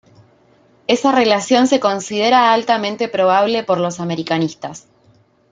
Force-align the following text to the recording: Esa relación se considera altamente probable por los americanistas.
Esa 0.87 1.11
relación 1.11 1.67
se 1.67 1.79
considera 1.79 2.53
altamente 2.53 3.07
probable 3.07 3.63
por 3.63 3.77
los 3.79 3.99
americanistas. 3.99 4.87